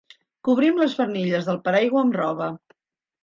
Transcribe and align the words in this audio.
Cobrim 0.47 0.79
les 0.83 0.95
barnilles 1.01 1.49
del 1.49 1.61
paraigua 1.67 2.03
amb 2.05 2.17
roba. 2.21 2.47